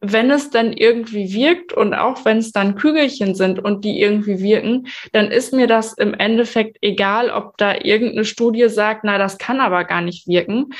wenn 0.00 0.30
es 0.30 0.50
dann 0.50 0.72
irgendwie 0.72 1.32
wirkt 1.32 1.72
und 1.72 1.94
auch 1.94 2.24
wenn 2.24 2.38
es 2.38 2.52
dann 2.52 2.74
Kügelchen 2.74 3.34
sind 3.34 3.58
und 3.58 3.84
die 3.84 4.00
irgendwie 4.00 4.40
wirken, 4.40 4.88
dann 5.12 5.30
ist 5.30 5.54
mir 5.54 5.66
das 5.66 5.94
im 5.94 6.12
Endeffekt 6.12 6.76
egal, 6.82 7.30
ob 7.30 7.56
da 7.56 7.74
irgendeine 7.74 8.26
Studie 8.26 8.68
sagt, 8.68 9.04
na, 9.04 9.16
das 9.16 9.38
kann 9.38 9.60
aber 9.60 9.84
gar 9.84 10.02
nicht 10.02 10.26
wirken. 10.28 10.74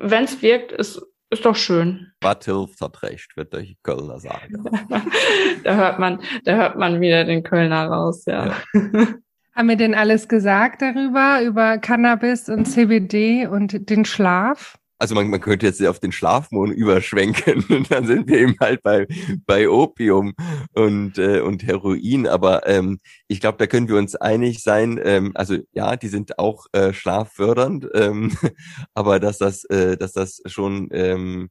Wenn 0.00 0.24
es 0.24 0.42
wirkt, 0.42 0.72
ist, 0.72 1.00
ist 1.30 1.44
doch 1.44 1.56
schön. 1.56 2.12
Was 2.20 2.44
hilft, 2.44 2.80
hat 2.80 3.02
recht, 3.02 3.36
wird 3.36 3.52
der 3.52 3.64
Kölner 3.82 4.18
sagen. 4.18 4.64
da 5.64 5.76
hört 5.76 5.98
man, 5.98 6.20
da 6.44 6.56
hört 6.56 6.76
man 6.76 7.00
wieder 7.00 7.24
den 7.24 7.42
Kölner 7.42 7.86
raus, 7.86 8.24
ja. 8.26 8.46
ja. 8.46 8.54
Haben 9.54 9.68
wir 9.68 9.76
denn 9.76 9.94
alles 9.94 10.28
gesagt 10.28 10.82
darüber, 10.82 11.42
über 11.42 11.78
Cannabis 11.78 12.48
und 12.48 12.66
CBD 12.66 13.46
und 13.46 13.90
den 13.90 14.04
Schlaf? 14.04 14.78
Also 15.00 15.14
man, 15.14 15.30
man 15.30 15.40
könnte 15.40 15.66
jetzt 15.66 15.84
auf 15.84 15.98
den 15.98 16.12
Schlafmond 16.12 16.74
überschwenken 16.74 17.64
und 17.70 17.90
dann 17.90 18.06
sind 18.06 18.28
wir 18.28 18.38
eben 18.38 18.56
halt 18.60 18.82
bei, 18.82 19.06
bei 19.46 19.68
Opium 19.68 20.34
und, 20.74 21.18
äh, 21.18 21.40
und 21.40 21.66
Heroin. 21.66 22.26
Aber 22.26 22.66
ähm, 22.68 23.00
ich 23.26 23.40
glaube, 23.40 23.58
da 23.58 23.66
können 23.66 23.88
wir 23.88 23.96
uns 23.96 24.14
einig 24.14 24.62
sein. 24.62 25.00
Ähm, 25.02 25.32
also 25.34 25.56
ja, 25.72 25.96
die 25.96 26.08
sind 26.08 26.38
auch 26.38 26.66
äh, 26.72 26.92
schlaffördernd, 26.92 27.88
ähm, 27.94 28.36
aber 28.94 29.20
dass 29.20 29.38
das, 29.38 29.64
äh, 29.64 29.96
dass 29.96 30.12
das 30.12 30.42
schon 30.46 30.88
ähm, 30.92 31.48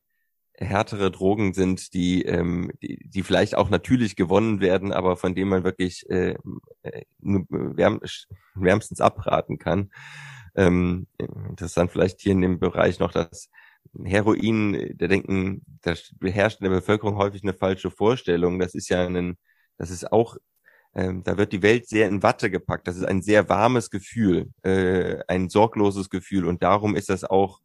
härtere 0.53 1.09
Drogen 1.09 1.53
sind, 1.53 1.93
die, 1.93 2.23
ähm, 2.23 2.71
die, 2.83 2.99
die 3.09 3.23
vielleicht 3.23 3.55
auch 3.55 3.71
natürlich 3.71 4.15
gewonnen 4.15 4.61
werden, 4.61 4.91
aber 4.93 5.17
von 5.17 5.33
denen 5.33 5.49
man 5.49 5.63
wirklich 5.63 6.07
äh, 6.09 6.35
äh 6.83 7.03
wärm, 7.19 7.99
wärmstens 8.53 9.01
abraten 9.01 9.57
kann. 9.57 9.89
Ähm, 10.59 11.07
interessant 11.17 11.89
vielleicht 11.89 12.19
hier 12.19 12.33
in 12.33 12.41
dem 12.41 12.59
Bereich 12.59 12.99
noch, 12.99 13.13
dass 13.13 13.49
Heroin, 14.03 14.93
da 14.97 15.07
denken, 15.07 15.63
da 15.81 15.93
beherrscht 16.19 16.59
in 16.59 16.65
der 16.65 16.77
Bevölkerung 16.77 17.15
häufig 17.15 17.43
eine 17.43 17.53
falsche 17.53 17.89
Vorstellung. 17.89 18.59
Das 18.59 18.75
ist 18.75 18.89
ja 18.89 19.05
ein, 19.05 19.37
das 19.77 19.89
ist 19.89 20.11
auch, 20.11 20.35
ähm, 20.93 21.23
da 21.23 21.37
wird 21.37 21.53
die 21.53 21.61
Welt 21.61 21.87
sehr 21.87 22.09
in 22.09 22.23
Watte 22.23 22.51
gepackt. 22.51 22.87
Das 22.87 22.97
ist 22.97 23.05
ein 23.05 23.21
sehr 23.21 23.47
warmes 23.47 23.89
Gefühl, 23.89 24.49
äh, 24.63 25.19
ein 25.29 25.47
sorgloses 25.47 26.09
Gefühl. 26.09 26.43
Und 26.45 26.61
darum 26.61 26.93
ist 26.93 27.09
das 27.09 27.23
auch 27.23 27.61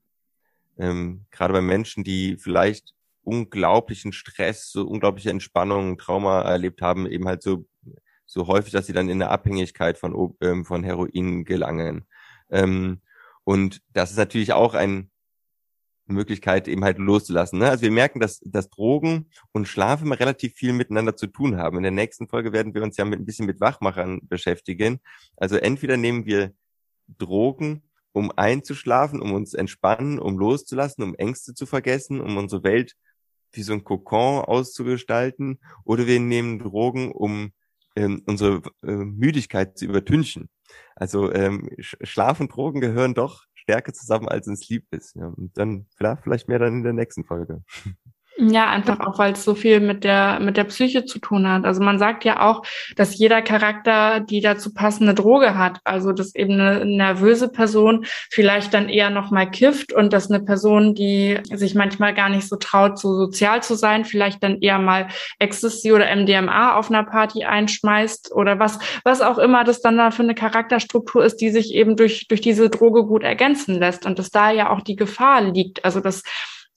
ähm, 0.78 1.26
gerade 1.32 1.52
bei 1.52 1.62
Menschen, 1.62 2.04
die 2.04 2.36
vielleicht 2.36 2.94
unglaublichen 3.24 4.12
Stress, 4.12 4.70
so 4.70 4.86
unglaubliche 4.86 5.30
Entspannung, 5.30 5.98
Trauma 5.98 6.42
erlebt 6.42 6.80
haben, 6.80 7.06
eben 7.06 7.26
halt 7.26 7.42
so 7.42 7.66
so 8.26 8.46
häufig, 8.46 8.72
dass 8.72 8.86
sie 8.86 8.92
dann 8.92 9.08
in 9.08 9.20
eine 9.20 9.30
Abhängigkeit 9.30 9.98
von 9.98 10.34
ähm, 10.40 10.64
von 10.64 10.84
Heroin 10.84 11.44
gelangen. 11.44 12.06
Ähm, 12.54 13.00
und 13.44 13.82
das 13.92 14.12
ist 14.12 14.16
natürlich 14.16 14.52
auch 14.52 14.74
ein, 14.74 15.10
eine 16.06 16.16
Möglichkeit, 16.16 16.68
eben 16.68 16.84
halt 16.84 16.98
loszulassen. 16.98 17.58
Ne? 17.58 17.68
Also 17.68 17.82
wir 17.82 17.90
merken, 17.90 18.20
dass, 18.20 18.40
dass 18.40 18.70
Drogen 18.70 19.28
und 19.52 19.68
Schlaf 19.68 20.02
immer 20.02 20.18
relativ 20.18 20.54
viel 20.54 20.72
miteinander 20.72 21.16
zu 21.16 21.26
tun 21.26 21.58
haben. 21.58 21.76
In 21.76 21.82
der 21.82 21.92
nächsten 21.92 22.28
Folge 22.28 22.52
werden 22.52 22.74
wir 22.74 22.82
uns 22.82 22.96
ja 22.96 23.04
mit 23.04 23.20
ein 23.20 23.26
bisschen 23.26 23.46
mit 23.46 23.60
Wachmachern 23.60 24.20
beschäftigen. 24.22 25.00
Also 25.36 25.56
entweder 25.56 25.96
nehmen 25.96 26.24
wir 26.26 26.54
Drogen, 27.18 27.82
um 28.12 28.30
einzuschlafen, 28.36 29.20
um 29.20 29.32
uns 29.32 29.54
entspannen, 29.54 30.18
um 30.18 30.38
loszulassen, 30.38 31.02
um 31.02 31.14
Ängste 31.16 31.52
zu 31.52 31.66
vergessen, 31.66 32.20
um 32.20 32.36
unsere 32.36 32.62
Welt 32.62 32.94
wie 33.52 33.62
so 33.62 33.72
ein 33.72 33.84
Kokon 33.84 34.44
auszugestalten, 34.44 35.60
oder 35.84 36.06
wir 36.06 36.20
nehmen 36.20 36.58
Drogen, 36.58 37.12
um 37.12 37.52
ähm, 37.96 38.22
unsere 38.26 38.62
äh, 38.82 38.92
Müdigkeit 38.92 39.78
zu 39.78 39.84
übertünchen. 39.84 40.48
Also 40.96 41.32
ähm, 41.32 41.68
Schlaf 41.78 42.40
und 42.40 42.54
Drogen 42.54 42.80
gehören 42.80 43.14
doch 43.14 43.44
stärker 43.54 43.92
zusammen, 43.92 44.28
als 44.28 44.46
uns 44.46 44.68
lieb 44.68 44.86
ist. 44.92 45.16
Ja, 45.16 45.28
und 45.28 45.56
dann 45.56 45.86
vielleicht 46.22 46.48
mehr 46.48 46.58
dann 46.58 46.74
in 46.74 46.82
der 46.82 46.92
nächsten 46.92 47.24
Folge. 47.24 47.62
Ja, 48.50 48.68
einfach 48.68 49.00
auch, 49.00 49.18
weil 49.18 49.32
es 49.32 49.44
so 49.44 49.54
viel 49.54 49.80
mit 49.80 50.04
der, 50.04 50.38
mit 50.40 50.56
der 50.56 50.64
Psyche 50.64 51.04
zu 51.04 51.18
tun 51.18 51.48
hat. 51.48 51.64
Also 51.64 51.82
man 51.82 51.98
sagt 51.98 52.24
ja 52.24 52.40
auch, 52.40 52.62
dass 52.96 53.16
jeder 53.16 53.40
Charakter 53.42 54.20
die 54.20 54.40
dazu 54.40 54.74
passende 54.74 55.14
Droge 55.14 55.56
hat. 55.56 55.80
Also 55.84 56.12
dass 56.12 56.34
eben 56.34 56.54
eine 56.54 56.84
nervöse 56.84 57.48
Person 57.48 58.04
vielleicht 58.30 58.74
dann 58.74 58.88
eher 58.88 59.08
nochmal 59.10 59.50
kifft 59.50 59.92
und 59.92 60.12
dass 60.12 60.30
eine 60.30 60.44
Person, 60.44 60.94
die 60.94 61.38
sich 61.52 61.74
manchmal 61.74 62.12
gar 62.12 62.28
nicht 62.28 62.46
so 62.46 62.56
traut, 62.56 62.98
so 62.98 63.14
sozial 63.14 63.62
zu 63.62 63.76
sein, 63.76 64.04
vielleicht 64.04 64.42
dann 64.42 64.60
eher 64.60 64.78
mal 64.78 65.08
Ecstasy 65.38 65.92
oder 65.92 66.14
MDMA 66.14 66.76
auf 66.76 66.90
einer 66.90 67.04
Party 67.04 67.44
einschmeißt 67.44 68.32
oder 68.34 68.58
was, 68.58 68.78
was 69.04 69.22
auch 69.22 69.38
immer 69.38 69.64
das 69.64 69.80
dann 69.80 69.96
da 69.96 70.10
für 70.10 70.22
eine 70.22 70.34
Charakterstruktur 70.34 71.24
ist, 71.24 71.36
die 71.36 71.50
sich 71.50 71.72
eben 71.72 71.96
durch, 71.96 72.28
durch 72.28 72.42
diese 72.42 72.68
Droge 72.68 73.04
gut 73.04 73.22
ergänzen 73.22 73.78
lässt. 73.78 74.04
Und 74.04 74.18
dass 74.18 74.30
da 74.30 74.50
ja 74.50 74.70
auch 74.70 74.82
die 74.82 74.96
Gefahr 74.96 75.40
liegt. 75.40 75.84
Also 75.84 76.00
dass 76.00 76.22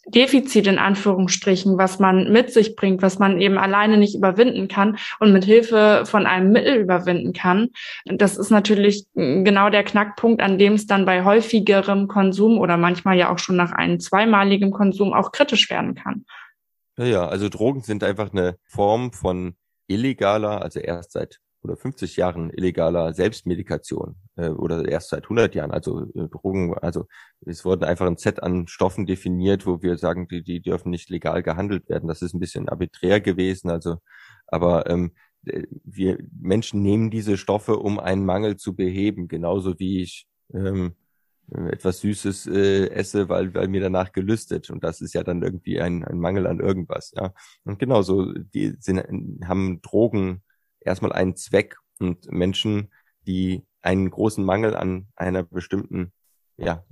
Defizit 0.07 0.67
in 0.67 0.79
Anführungsstrichen, 0.79 1.77
was 1.77 1.99
man 1.99 2.31
mit 2.31 2.51
sich 2.51 2.75
bringt, 2.75 3.01
was 3.01 3.19
man 3.19 3.41
eben 3.41 3.57
alleine 3.57 3.97
nicht 3.97 4.15
überwinden 4.15 4.67
kann 4.67 4.97
und 5.19 5.33
mit 5.33 5.43
Hilfe 5.43 6.03
von 6.05 6.25
einem 6.25 6.51
Mittel 6.51 6.75
überwinden 6.75 7.33
kann. 7.33 7.69
Das 8.05 8.37
ist 8.37 8.49
natürlich 8.49 9.05
genau 9.13 9.69
der 9.69 9.83
Knackpunkt, 9.83 10.41
an 10.41 10.57
dem 10.57 10.73
es 10.73 10.87
dann 10.87 11.05
bei 11.05 11.25
häufigerem 11.25 12.07
Konsum 12.07 12.57
oder 12.57 12.77
manchmal 12.77 13.17
ja 13.17 13.31
auch 13.31 13.39
schon 13.39 13.57
nach 13.57 13.73
einem 13.73 13.99
zweimaligem 13.99 14.71
Konsum 14.71 15.13
auch 15.13 15.31
kritisch 15.31 15.69
werden 15.69 15.95
kann. 15.95 16.25
Ja, 16.97 17.05
ja, 17.05 17.27
also 17.27 17.49
Drogen 17.49 17.81
sind 17.81 18.03
einfach 18.03 18.31
eine 18.31 18.57
Form 18.65 19.11
von 19.11 19.55
illegaler, 19.87 20.61
also 20.61 20.79
erst 20.79 21.11
seit 21.11 21.39
oder 21.63 21.75
50 21.75 22.17
Jahren 22.17 22.49
illegaler 22.51 23.13
Selbstmedikation 23.13 24.15
äh, 24.35 24.49
oder 24.49 24.87
erst 24.87 25.09
seit 25.09 25.23
100 25.23 25.55
Jahren. 25.55 25.71
Also 25.71 26.03
äh, 26.15 26.27
Drogen, 26.27 26.77
also 26.77 27.07
es 27.45 27.65
wurden 27.65 27.83
einfach 27.83 28.07
ein 28.07 28.17
Set 28.17 28.41
an 28.43 28.67
Stoffen 28.67 29.05
definiert, 29.05 29.65
wo 29.65 29.81
wir 29.81 29.97
sagen, 29.97 30.27
die, 30.27 30.43
die 30.43 30.61
dürfen 30.61 30.89
nicht 30.89 31.09
legal 31.09 31.43
gehandelt 31.43 31.89
werden. 31.89 32.07
Das 32.07 32.21
ist 32.21 32.33
ein 32.33 32.39
bisschen 32.39 32.69
arbiträr 32.69 33.21
gewesen. 33.21 33.69
Also, 33.69 33.97
aber 34.47 34.89
ähm, 34.89 35.11
äh, 35.45 35.63
wir 35.83 36.17
Menschen 36.39 36.81
nehmen 36.81 37.09
diese 37.09 37.37
Stoffe, 37.37 37.77
um 37.77 37.99
einen 37.99 38.25
Mangel 38.25 38.57
zu 38.57 38.75
beheben, 38.75 39.27
genauso 39.27 39.79
wie 39.79 40.01
ich 40.03 40.27
ähm, 40.53 40.95
etwas 41.49 42.01
Süßes 42.01 42.47
äh, 42.47 42.89
esse, 42.89 43.29
weil, 43.29 43.53
weil 43.53 43.67
mir 43.67 43.81
danach 43.81 44.11
gelüstet. 44.11 44.69
Und 44.69 44.83
das 44.83 45.01
ist 45.01 45.13
ja 45.13 45.23
dann 45.23 45.41
irgendwie 45.41 45.79
ein, 45.79 46.03
ein 46.03 46.19
Mangel 46.19 46.45
an 46.45 46.59
irgendwas, 46.59 47.13
ja. 47.15 47.33
Und 47.63 47.79
genauso, 47.79 48.33
die 48.33 48.75
sind, 48.79 49.01
haben 49.45 49.81
Drogen 49.81 50.43
erstmal 50.87 51.13
einen 51.13 51.35
Zweck 51.35 51.77
und 51.99 52.31
Menschen, 52.31 52.91
die 53.25 53.63
einen 53.81 54.09
großen 54.09 54.43
Mangel 54.43 54.75
an 54.75 55.07
einer 55.15 55.43
bestimmten 55.43 56.11
ja, 56.57 56.83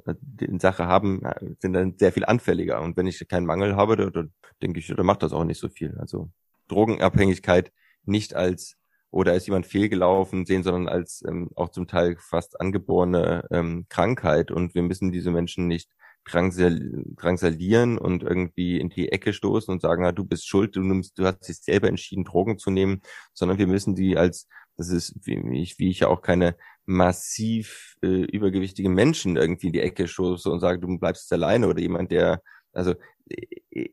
Sache 0.59 0.85
haben, 0.85 1.21
sind 1.59 1.73
dann 1.73 1.97
sehr 1.97 2.11
viel 2.11 2.25
anfälliger. 2.25 2.81
Und 2.81 2.97
wenn 2.97 3.07
ich 3.07 3.27
keinen 3.27 3.47
Mangel 3.47 3.75
habe, 3.75 3.97
dann, 3.97 4.11
dann 4.11 4.33
denke 4.61 4.79
ich, 4.79 4.87
dann 4.87 5.05
macht 5.05 5.23
das 5.23 5.33
auch 5.33 5.43
nicht 5.43 5.59
so 5.59 5.69
viel. 5.69 5.97
Also 5.97 6.29
Drogenabhängigkeit 6.67 7.71
nicht 8.03 8.35
als 8.35 8.77
oder 9.11 9.33
ist 9.33 9.47
jemand 9.47 9.65
fehlgelaufen 9.65 10.45
sehen, 10.45 10.63
sondern 10.63 10.89
als 10.89 11.23
ähm, 11.25 11.49
auch 11.55 11.69
zum 11.69 11.87
Teil 11.87 12.17
fast 12.19 12.59
angeborene 12.59 13.47
ähm, 13.49 13.85
Krankheit. 13.87 14.51
Und 14.51 14.75
wir 14.75 14.83
müssen 14.83 15.11
diese 15.11 15.31
Menschen 15.31 15.67
nicht 15.67 15.89
drangsalieren 16.25 17.97
und 17.97 18.23
irgendwie 18.23 18.79
in 18.79 18.89
die 18.89 19.11
Ecke 19.11 19.31
stoßen 19.31 19.71
und 19.71 19.81
sagen, 19.81 20.05
ah, 20.05 20.11
du 20.11 20.25
bist 20.25 20.47
schuld, 20.47 20.75
du 20.75 20.81
nimmst, 20.81 21.17
du 21.19 21.25
hast 21.25 21.47
dich 21.47 21.57
selber 21.57 21.87
entschieden, 21.87 22.23
Drogen 22.23 22.57
zu 22.57 22.71
nehmen, 22.71 23.01
sondern 23.33 23.57
wir 23.57 23.67
müssen 23.67 23.95
die 23.95 24.17
als, 24.17 24.47
das 24.75 24.89
ist, 24.89 25.15
wie 25.23 25.61
ich, 25.61 25.79
wie 25.79 25.89
ich 25.89 25.99
ja 25.99 26.07
auch 26.07 26.21
keine 26.21 26.55
massiv 26.85 27.95
äh, 28.03 28.23
übergewichtige 28.25 28.89
Menschen 28.89 29.37
irgendwie 29.37 29.67
in 29.67 29.73
die 29.73 29.81
Ecke 29.81 30.07
stoße 30.07 30.49
und 30.49 30.59
sage, 30.59 30.79
du 30.79 30.97
bleibst 30.97 31.31
alleine 31.31 31.67
oder 31.67 31.79
jemand, 31.79 32.11
der, 32.11 32.41
also 32.73 32.95
äh, 33.29 33.87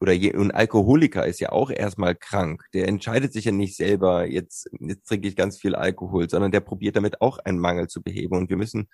oder 0.00 0.12
je, 0.12 0.34
ein 0.34 0.50
Alkoholiker 0.50 1.26
ist 1.26 1.40
ja 1.40 1.52
auch 1.52 1.70
erstmal 1.70 2.14
krank. 2.14 2.64
Der 2.74 2.86
entscheidet 2.86 3.32
sich 3.32 3.46
ja 3.46 3.52
nicht 3.52 3.76
selber, 3.76 4.26
jetzt, 4.26 4.68
jetzt 4.78 5.08
trinke 5.08 5.28
ich 5.28 5.36
ganz 5.36 5.58
viel 5.58 5.74
Alkohol, 5.74 6.28
sondern 6.28 6.52
der 6.52 6.60
probiert 6.60 6.96
damit 6.96 7.20
auch 7.22 7.38
einen 7.38 7.58
Mangel 7.58 7.88
zu 7.88 8.02
beheben. 8.02 8.36
Und 8.36 8.50
wir 8.50 8.56
müssen 8.56 8.88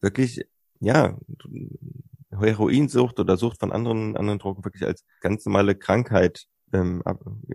wirklich, 0.00 0.44
ja, 0.80 1.16
Heroinsucht 2.30 3.18
oder 3.20 3.36
Sucht 3.36 3.60
von 3.60 3.72
anderen, 3.72 4.16
anderen 4.16 4.38
Drogen 4.38 4.64
wirklich 4.64 4.84
als 4.84 5.04
ganz 5.20 5.44
normale 5.46 5.74
Krankheit 5.74 6.46
ähm, 6.72 7.02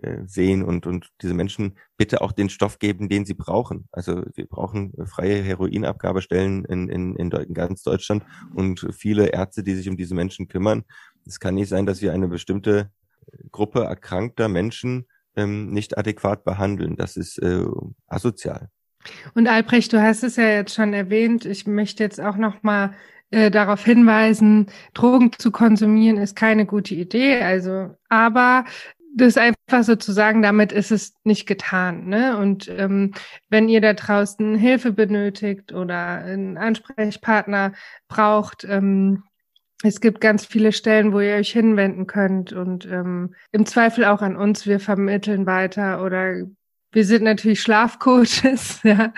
äh, 0.02 0.18
sehen 0.26 0.62
und, 0.62 0.86
und 0.86 1.10
diese 1.22 1.34
Menschen 1.34 1.76
bitte 1.96 2.20
auch 2.20 2.32
den 2.32 2.48
Stoff 2.48 2.78
geben, 2.78 3.08
den 3.08 3.24
sie 3.24 3.34
brauchen. 3.34 3.88
Also 3.92 4.24
wir 4.34 4.46
brauchen 4.46 4.92
freie 5.06 5.42
Heroinabgabestellen 5.42 6.64
in, 6.64 6.88
in, 6.88 7.16
in 7.16 7.54
ganz 7.54 7.82
Deutschland 7.82 8.24
und 8.54 8.88
viele 8.92 9.28
Ärzte, 9.28 9.62
die 9.62 9.74
sich 9.74 9.88
um 9.88 9.96
diese 9.96 10.14
Menschen 10.14 10.48
kümmern. 10.48 10.84
Es 11.26 11.38
kann 11.38 11.54
nicht 11.54 11.68
sein, 11.68 11.86
dass 11.86 12.02
wir 12.02 12.12
eine 12.12 12.28
bestimmte 12.28 12.90
Gruppe 13.52 13.84
erkrankter 13.84 14.48
Menschen 14.48 15.06
ähm, 15.36 15.70
nicht 15.70 15.96
adäquat 15.98 16.44
behandeln. 16.44 16.96
Das 16.96 17.16
ist 17.16 17.38
äh, 17.38 17.64
asozial. 18.06 18.68
Und 19.34 19.48
Albrecht, 19.48 19.92
du 19.92 20.02
hast 20.02 20.22
es 20.22 20.36
ja 20.36 20.48
jetzt 20.48 20.74
schon 20.74 20.94
erwähnt. 20.94 21.44
Ich 21.44 21.66
möchte 21.66 22.02
jetzt 22.02 22.20
auch 22.20 22.36
noch 22.36 22.62
mal 22.62 22.94
äh, 23.34 23.50
darauf 23.50 23.84
hinweisen, 23.84 24.66
Drogen 24.94 25.32
zu 25.36 25.50
konsumieren 25.50 26.18
ist 26.18 26.36
keine 26.36 26.66
gute 26.66 26.94
Idee. 26.94 27.42
Also, 27.42 27.90
aber 28.08 28.64
das 29.16 29.28
ist 29.28 29.38
einfach 29.38 29.84
sozusagen, 29.84 30.42
damit 30.42 30.72
ist 30.72 30.90
es 30.90 31.14
nicht 31.24 31.46
getan. 31.46 32.06
Ne? 32.06 32.36
Und 32.36 32.68
ähm, 32.68 33.12
wenn 33.48 33.68
ihr 33.68 33.80
da 33.80 33.92
draußen 33.92 34.56
Hilfe 34.56 34.92
benötigt 34.92 35.72
oder 35.72 35.96
einen 35.96 36.58
Ansprechpartner 36.58 37.72
braucht, 38.08 38.64
ähm, 38.64 39.24
es 39.82 40.00
gibt 40.00 40.20
ganz 40.20 40.46
viele 40.46 40.72
Stellen, 40.72 41.12
wo 41.12 41.20
ihr 41.20 41.34
euch 41.34 41.52
hinwenden 41.52 42.06
könnt 42.06 42.52
und 42.52 42.86
ähm, 42.86 43.34
im 43.52 43.66
Zweifel 43.66 44.04
auch 44.04 44.22
an 44.22 44.36
uns. 44.36 44.66
Wir 44.66 44.80
vermitteln 44.80 45.46
weiter 45.46 46.02
oder 46.02 46.44
wir 46.94 47.04
sind 47.04 47.24
natürlich 47.24 47.60
Schlafcoaches, 47.60 48.80
ja. 48.84 49.12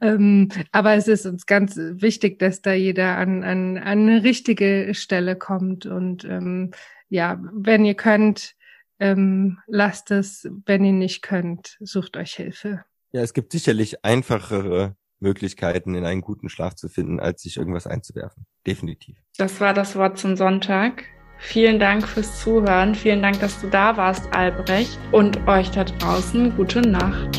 Ähm, 0.00 0.48
aber 0.72 0.94
es 0.94 1.08
ist 1.08 1.26
uns 1.26 1.46
ganz 1.46 1.76
wichtig, 1.76 2.38
dass 2.38 2.62
da 2.62 2.72
jeder 2.72 3.18
an, 3.18 3.44
an, 3.44 3.76
an 3.76 4.08
eine 4.08 4.24
richtige 4.24 4.94
Stelle 4.94 5.36
kommt. 5.36 5.86
Und 5.86 6.24
ähm, 6.24 6.72
ja, 7.08 7.40
wenn 7.52 7.84
ihr 7.84 7.94
könnt, 7.94 8.54
ähm, 8.98 9.58
lasst 9.66 10.10
es, 10.10 10.48
wenn 10.66 10.84
ihr 10.84 10.92
nicht 10.92 11.22
könnt, 11.22 11.76
sucht 11.80 12.16
euch 12.16 12.34
Hilfe. 12.34 12.84
Ja, 13.12 13.22
es 13.22 13.34
gibt 13.34 13.52
sicherlich 13.52 14.04
einfachere 14.04 14.96
Möglichkeiten, 15.20 15.94
in 15.94 16.04
einen 16.04 16.20
guten 16.20 16.48
Schlaf 16.48 16.74
zu 16.74 16.88
finden, 16.88 17.20
als 17.20 17.42
sich 17.42 17.56
irgendwas 17.56 17.86
einzuwerfen. 17.86 18.46
Definitiv. 18.66 19.16
Das 19.36 19.60
war 19.60 19.74
das 19.74 19.96
Wort 19.96 20.18
zum 20.18 20.36
Sonntag. 20.36 21.04
Vielen 21.38 21.78
Dank 21.78 22.06
fürs 22.06 22.40
Zuhören. 22.40 22.94
Vielen 22.94 23.22
Dank, 23.22 23.40
dass 23.40 23.60
du 23.60 23.68
da 23.68 23.96
warst, 23.96 24.32
Albrecht. 24.34 24.98
Und 25.12 25.46
euch 25.46 25.70
da 25.70 25.84
draußen 25.84 26.54
gute 26.56 26.82
Nacht. 26.82 27.38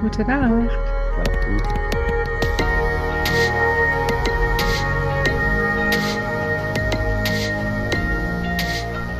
Gute 0.00 0.22
Nacht. 0.22 0.70
Schlaf 1.14 1.46
gut. 1.46 1.80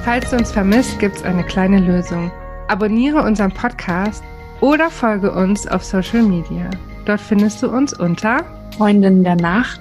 Falls 0.05 0.31
du 0.31 0.37
uns 0.39 0.51
vermisst, 0.51 0.99
gibt's 0.99 1.23
eine 1.23 1.45
kleine 1.45 1.79
Lösung. 1.79 2.33
Abonniere 2.69 3.23
unseren 3.23 3.53
Podcast 3.53 4.25
oder 4.61 4.91
folge 4.91 5.31
uns 5.31 5.67
auf 5.69 5.85
Social 5.85 6.23
Media. 6.23 6.69
Dort 7.05 7.21
findest 7.21 7.63
du 7.63 7.69
uns 7.69 7.93
unter 7.93 8.45
Freundin 8.77 9.23
der 9.23 9.37
Nacht 9.37 9.81